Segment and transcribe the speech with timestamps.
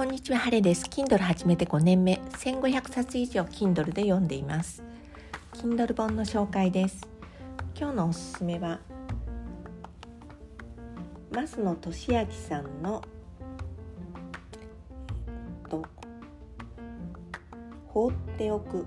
[0.00, 0.86] こんにちは、ハレです。
[0.86, 4.82] Kindle 始めて5年目、1500冊以上 Kindle で読んでいます。
[5.52, 7.06] Kindle 本の紹介です。
[7.78, 8.80] 今日のおすすめは、
[11.30, 13.02] 増野俊明さんの
[15.68, 15.84] と
[17.88, 18.86] 放っておく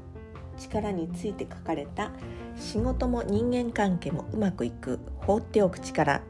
[0.58, 2.10] 力について書かれた
[2.56, 6.24] 仕事も人間関係もうまくいく放っておく力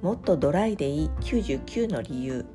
[0.00, 2.46] もっとドライでいい99の理由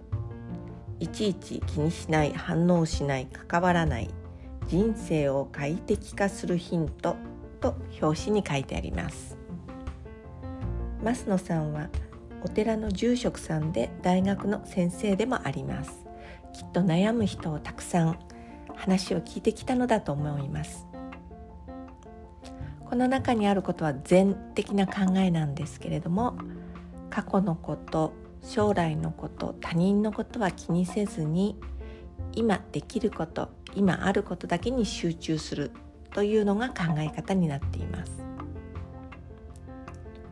[1.03, 4.09] いちいち気にしない反応しない関わらない
[4.67, 7.17] 人生を快適化するヒント
[7.59, 9.37] と表紙に書いてあります。
[11.03, 11.89] 増野さんは
[12.41, 16.05] お寺の住職さんで大学の先生でもあります。
[16.53, 18.17] きっと悩む人をたくさん
[18.73, 20.87] 話を聞いてきたのだと思います。
[22.85, 26.37] この中にあることは全的な考えなんですけれども
[27.09, 31.57] 過去のこと将来のこと他人のことは気にせずに
[32.33, 35.71] 今できること今あることだけに集中する
[36.13, 38.23] というのが考え方になっています。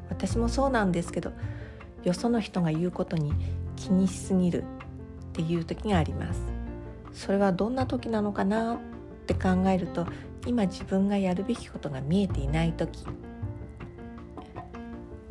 [0.10, 1.32] 私もそうなんですけど
[2.04, 3.34] よその人が言うことに
[3.76, 4.66] 気にしすぎるっ
[5.34, 6.42] ていう時があります。
[7.14, 8.78] それはどんな時なのかなっ
[9.26, 10.06] て考えると
[10.46, 13.06] 今自分がやるべきことが見えていない時。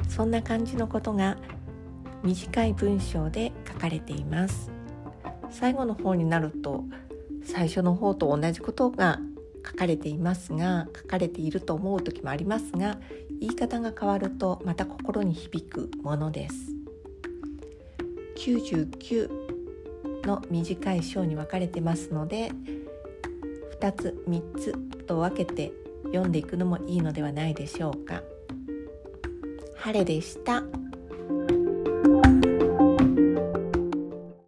[0.08, 1.36] そんな感じのことが
[2.22, 4.70] 短い文章で書かれています
[5.50, 6.84] 最後の方になると
[7.44, 9.20] 最初の方と同じことが
[9.66, 12.98] 書かれていますが書かれていると思う時もありますが
[13.40, 16.54] 言い方が変わるとまた心に響くものです
[18.36, 19.30] 99
[20.26, 22.52] の短い章に分かれてますので
[23.80, 24.72] 2つ3つ
[25.06, 25.72] と分けて
[26.04, 28.22] 読んでいくのもいいのではないでしょうか。
[29.76, 30.62] 晴れでした。